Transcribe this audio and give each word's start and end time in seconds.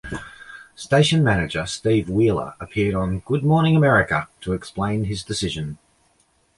Station 0.73 1.23
Manager 1.23 1.67
Steve 1.67 2.09
Wheeler 2.09 2.55
appeared 2.59 2.95
on 2.95 3.19
"Good 3.19 3.43
Morning 3.43 3.75
America" 3.75 4.29
to 4.39 4.53
explain 4.53 5.03
his 5.03 5.23
decision. 5.23 5.77